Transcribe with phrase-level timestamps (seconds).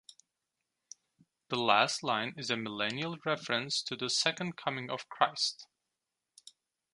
[1.49, 5.67] The last line is a millennial reference to the second coming of Christ.